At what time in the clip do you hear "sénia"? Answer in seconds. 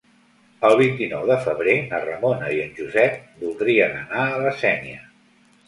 4.67-5.09